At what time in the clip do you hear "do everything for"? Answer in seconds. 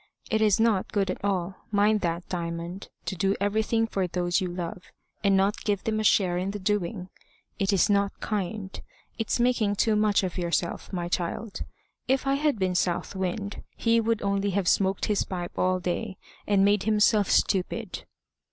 3.15-4.07